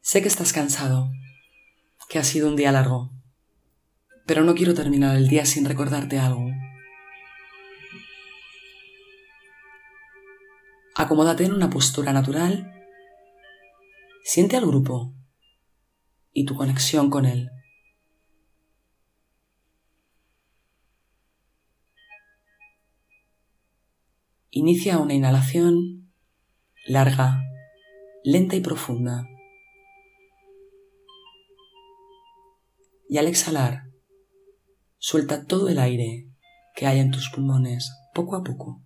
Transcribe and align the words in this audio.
Sé 0.00 0.20
que 0.20 0.28
estás 0.28 0.52
cansado, 0.52 1.10
que 2.08 2.18
ha 2.18 2.24
sido 2.24 2.48
un 2.48 2.56
día 2.56 2.72
largo, 2.72 3.10
pero 4.26 4.44
no 4.44 4.54
quiero 4.54 4.74
terminar 4.74 5.16
el 5.16 5.28
día 5.28 5.46
sin 5.46 5.64
recordarte 5.64 6.18
algo. 6.18 6.50
Acomódate 10.94 11.44
en 11.44 11.54
una 11.54 11.70
postura 11.70 12.12
natural, 12.12 12.70
siente 14.22 14.56
al 14.56 14.66
grupo 14.66 15.14
y 16.32 16.44
tu 16.44 16.54
conexión 16.54 17.08
con 17.08 17.24
él. 17.24 17.50
Inicia 24.50 24.98
una 24.98 25.14
inhalación 25.14 26.01
larga, 26.86 27.40
lenta 28.24 28.56
y 28.56 28.60
profunda. 28.60 29.28
Y 33.08 33.18
al 33.18 33.28
exhalar, 33.28 33.84
suelta 34.98 35.46
todo 35.46 35.68
el 35.68 35.78
aire 35.78 36.26
que 36.74 36.86
hay 36.86 36.98
en 36.98 37.10
tus 37.10 37.30
pulmones 37.30 37.92
poco 38.14 38.36
a 38.36 38.42
poco. 38.42 38.82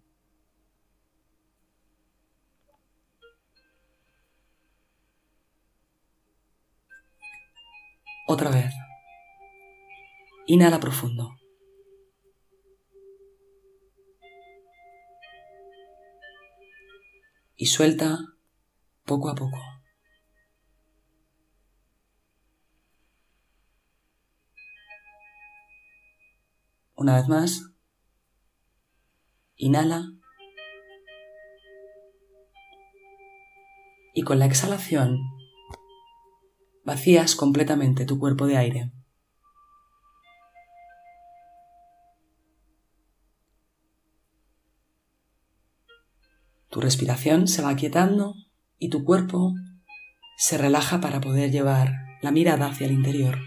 Otra 8.28 8.50
vez. 8.50 8.74
Inhala 10.46 10.80
profundo. 10.80 11.36
Y 17.56 17.66
suelta 17.66 18.18
poco 19.04 19.30
a 19.30 19.34
poco. 19.34 19.58
Una 26.94 27.16
vez 27.16 27.28
más. 27.28 27.70
Inhala. 29.56 30.12
Y 34.14 34.22
con 34.22 34.38
la 34.38 34.46
exhalación 34.46 35.18
vacías 36.84 37.36
completamente 37.36 38.06
tu 38.06 38.18
cuerpo 38.18 38.46
de 38.46 38.56
aire. 38.56 38.92
Tu 46.76 46.82
respiración 46.82 47.48
se 47.48 47.62
va 47.62 47.74
quietando 47.74 48.34
y 48.78 48.90
tu 48.90 49.02
cuerpo 49.02 49.54
se 50.36 50.58
relaja 50.58 51.00
para 51.00 51.22
poder 51.22 51.50
llevar 51.50 51.90
la 52.20 52.30
mirada 52.32 52.66
hacia 52.66 52.86
el 52.86 52.92
interior. 52.92 53.38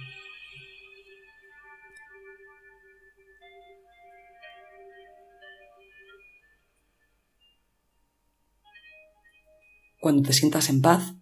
Cuando 10.02 10.24
te 10.24 10.34
sientas 10.34 10.68
en 10.70 10.82
paz, 10.82 11.14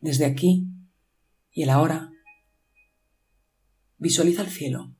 desde 0.00 0.24
aquí 0.24 0.66
y 1.52 1.64
el 1.64 1.68
ahora. 1.68 2.10
Visualiza 3.98 4.40
el 4.40 4.48
cielo. 4.48 4.95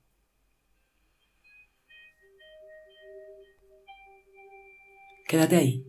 Quédate 5.29 5.57
ahí, 5.57 5.85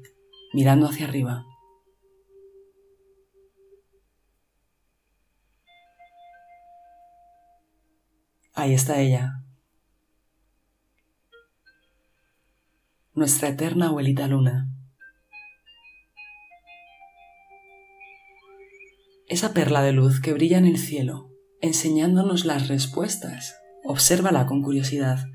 mirando 0.54 0.88
hacia 0.88 1.08
arriba. 1.08 1.46
Ahí 8.54 8.74
está 8.74 9.00
ella. 9.00 9.44
Nuestra 13.14 13.50
eterna 13.50 13.88
abuelita 13.88 14.28
luna. 14.28 14.72
esa 19.28 19.54
perla 19.54 19.82
de 19.82 19.92
luz 19.92 20.22
que 20.22 20.34
brilla 20.34 20.58
en 20.58 20.66
el 20.66 20.78
cielo, 20.78 21.30
enseñándonos 21.62 22.46
las 22.46 22.70
respuestas. 22.70 23.60
Obsérvala 23.84 24.46
con 24.46 24.62
curiosidad. 24.64 25.26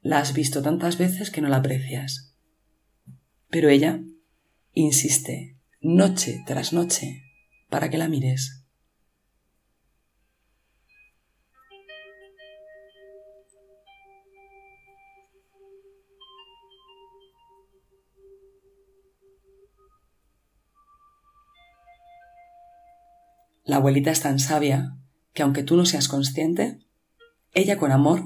La 0.00 0.18
has 0.18 0.32
visto 0.32 0.62
tantas 0.62 0.98
veces 0.98 1.30
que 1.30 1.40
no 1.40 1.48
la 1.48 1.58
aprecias. 1.58 2.34
Pero 3.50 3.70
ella 3.70 4.00
insiste, 4.74 5.56
noche 5.80 6.42
tras 6.46 6.72
noche, 6.72 7.22
para 7.70 7.88
que 7.88 7.96
la 7.96 8.08
mires. 8.08 8.64
La 23.64 23.76
abuelita 23.76 24.10
es 24.10 24.20
tan 24.20 24.38
sabia 24.38 24.96
que 25.34 25.42
aunque 25.42 25.62
tú 25.62 25.76
no 25.76 25.84
seas 25.84 26.08
consciente, 26.08 26.78
ella 27.52 27.78
con 27.78 27.92
amor 27.92 28.24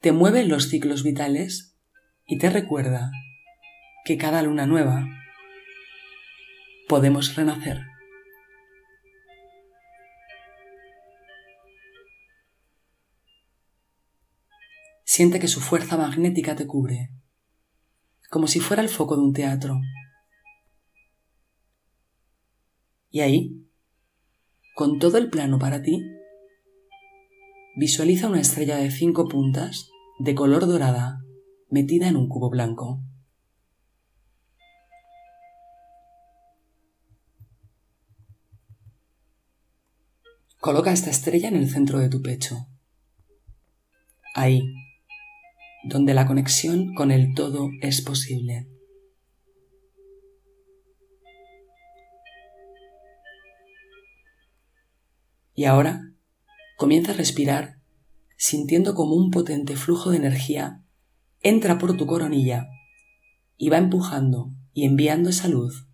te 0.00 0.12
mueve 0.12 0.44
los 0.44 0.68
ciclos 0.68 1.02
vitales 1.02 1.74
y 2.26 2.38
te 2.38 2.50
recuerda 2.50 3.10
que 4.06 4.16
cada 4.16 4.42
luna 4.42 4.66
nueva 4.66 5.06
podemos 6.88 7.34
renacer. 7.34 7.84
Siente 15.04 15.40
que 15.40 15.48
su 15.48 15.60
fuerza 15.60 15.96
magnética 15.96 16.56
te 16.56 16.66
cubre, 16.66 17.10
como 18.30 18.46
si 18.46 18.60
fuera 18.60 18.82
el 18.82 18.88
foco 18.88 19.16
de 19.16 19.22
un 19.22 19.32
teatro. 19.32 19.80
Y 23.10 23.20
ahí 23.20 23.66
con 24.76 24.98
todo 24.98 25.16
el 25.16 25.30
plano 25.30 25.58
para 25.58 25.80
ti, 25.80 26.02
visualiza 27.76 28.28
una 28.28 28.42
estrella 28.42 28.76
de 28.76 28.90
cinco 28.90 29.26
puntas 29.26 29.88
de 30.18 30.34
color 30.34 30.66
dorada 30.66 31.24
metida 31.70 32.08
en 32.08 32.16
un 32.16 32.28
cubo 32.28 32.50
blanco. 32.50 33.00
Coloca 40.66 40.90
esta 40.90 41.10
estrella 41.10 41.46
en 41.46 41.54
el 41.54 41.70
centro 41.70 42.00
de 42.00 42.08
tu 42.08 42.22
pecho. 42.22 42.66
Ahí, 44.34 44.74
donde 45.84 46.12
la 46.12 46.26
conexión 46.26 46.92
con 46.94 47.12
el 47.12 47.34
todo 47.34 47.70
es 47.82 48.02
posible. 48.02 48.66
Y 55.54 55.66
ahora 55.66 56.00
comienza 56.76 57.12
a 57.12 57.14
respirar 57.14 57.78
sintiendo 58.36 58.96
como 58.96 59.14
un 59.14 59.30
potente 59.30 59.76
flujo 59.76 60.10
de 60.10 60.16
energía 60.16 60.82
entra 61.42 61.78
por 61.78 61.96
tu 61.96 62.08
coronilla 62.08 62.66
y 63.56 63.68
va 63.68 63.78
empujando 63.78 64.50
y 64.72 64.84
enviando 64.84 65.30
esa 65.30 65.46
luz 65.46 65.86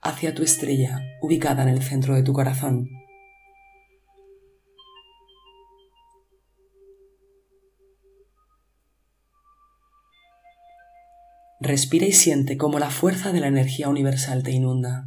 hacia 0.00 0.34
tu 0.34 0.42
estrella 0.42 1.02
ubicada 1.20 1.64
en 1.64 1.68
el 1.68 1.82
centro 1.82 2.14
de 2.14 2.22
tu 2.22 2.32
corazón. 2.32 3.01
Respira 11.64 12.06
y 12.06 12.12
siente 12.12 12.56
cómo 12.56 12.80
la 12.80 12.90
fuerza 12.90 13.30
de 13.30 13.38
la 13.38 13.46
energía 13.46 13.88
universal 13.88 14.42
te 14.42 14.50
inunda. 14.50 15.06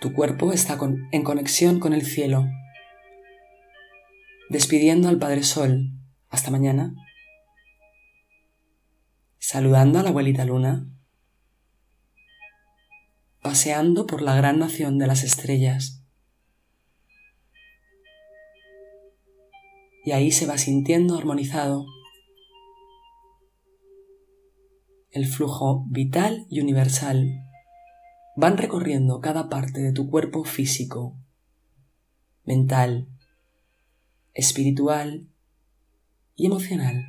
Tu 0.00 0.12
cuerpo 0.12 0.52
está 0.52 0.76
en 1.12 1.22
conexión 1.22 1.78
con 1.78 1.92
el 1.92 2.04
cielo. 2.04 2.44
Despidiendo 4.50 5.08
al 5.08 5.20
Padre 5.20 5.44
Sol. 5.44 5.92
Hasta 6.28 6.50
mañana. 6.50 6.92
Saludando 9.38 10.00
a 10.00 10.02
la 10.02 10.08
abuelita 10.08 10.44
Luna. 10.44 10.88
Paseando 13.42 14.08
por 14.08 14.22
la 14.22 14.34
gran 14.34 14.58
nación 14.58 14.98
de 14.98 15.06
las 15.06 15.22
estrellas. 15.22 15.97
Y 20.08 20.12
ahí 20.12 20.30
se 20.30 20.46
va 20.46 20.56
sintiendo 20.56 21.18
armonizado 21.18 21.84
el 25.10 25.26
flujo 25.26 25.84
vital 25.90 26.46
y 26.48 26.60
universal 26.60 27.28
van 28.34 28.56
recorriendo 28.56 29.20
cada 29.20 29.50
parte 29.50 29.82
de 29.82 29.92
tu 29.92 30.08
cuerpo 30.08 30.44
físico, 30.44 31.14
mental, 32.44 33.06
espiritual 34.32 35.28
y 36.36 36.46
emocional. 36.46 37.04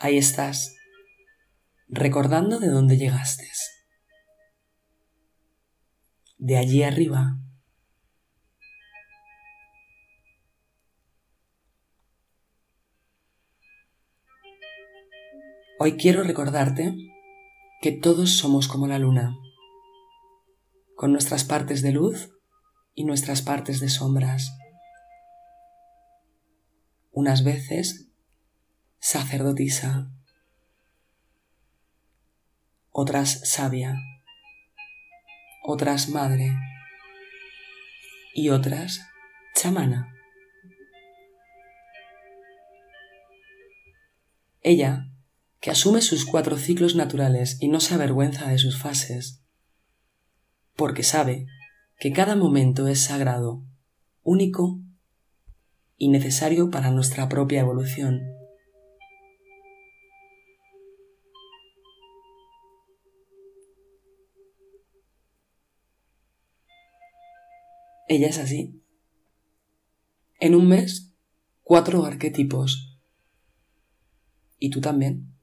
Ahí 0.00 0.16
estás, 0.16 0.74
recordando 1.90 2.58
de 2.60 2.68
dónde 2.68 2.96
llegaste. 2.96 3.57
De 6.48 6.56
allí 6.56 6.82
arriba. 6.82 7.36
Hoy 15.78 15.98
quiero 15.98 16.22
recordarte 16.22 16.96
que 17.82 17.92
todos 17.92 18.38
somos 18.38 18.66
como 18.66 18.86
la 18.86 18.98
luna, 18.98 19.36
con 20.96 21.12
nuestras 21.12 21.44
partes 21.44 21.82
de 21.82 21.92
luz 21.92 22.30
y 22.94 23.04
nuestras 23.04 23.42
partes 23.42 23.78
de 23.80 23.90
sombras. 23.90 24.56
Unas 27.10 27.44
veces 27.44 28.08
sacerdotisa, 29.00 30.10
otras 32.90 33.38
sabia, 33.46 34.00
otras 35.70 36.08
madre 36.08 36.56
y 38.32 38.48
otras 38.48 39.02
chamana. 39.54 40.14
Ella, 44.62 45.10
que 45.60 45.70
asume 45.70 46.00
sus 46.00 46.24
cuatro 46.24 46.56
ciclos 46.56 46.96
naturales 46.96 47.58
y 47.60 47.68
no 47.68 47.80
se 47.80 47.92
avergüenza 47.92 48.48
de 48.48 48.56
sus 48.56 48.78
fases, 48.78 49.42
porque 50.74 51.02
sabe 51.02 51.44
que 51.98 52.14
cada 52.14 52.34
momento 52.34 52.88
es 52.88 53.02
sagrado, 53.02 53.62
único 54.22 54.80
y 55.98 56.08
necesario 56.08 56.70
para 56.70 56.90
nuestra 56.90 57.28
propia 57.28 57.60
evolución. 57.60 58.37
Ella 68.08 68.28
es 68.28 68.38
así. 68.38 68.82
En 70.40 70.54
un 70.54 70.66
mes, 70.66 71.14
cuatro 71.62 72.06
arquetipos. 72.06 72.98
Y 74.58 74.70
tú 74.70 74.80
también. 74.80 75.34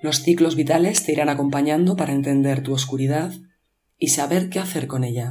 Los 0.00 0.22
ciclos 0.22 0.56
vitales 0.56 1.04
te 1.04 1.12
irán 1.12 1.28
acompañando 1.28 1.94
para 1.94 2.12
entender 2.12 2.62
tu 2.62 2.72
oscuridad 2.72 3.32
y 3.98 4.08
saber 4.08 4.48
qué 4.48 4.58
hacer 4.58 4.88
con 4.88 5.04
ella, 5.04 5.30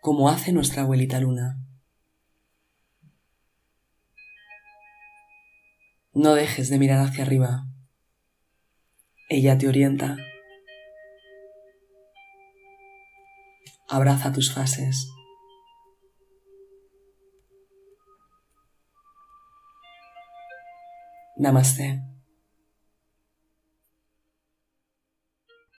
como 0.00 0.28
hace 0.28 0.52
nuestra 0.52 0.82
abuelita 0.82 1.20
luna. 1.20 1.60
No 6.14 6.34
dejes 6.34 6.70
de 6.70 6.78
mirar 6.78 7.06
hacia 7.06 7.22
arriba. 7.22 7.68
Ella 9.28 9.58
te 9.58 9.66
orienta. 9.66 10.16
Abraza 13.88 14.32
tus 14.32 14.54
fases. 14.54 15.08
Namaste. 21.36 22.15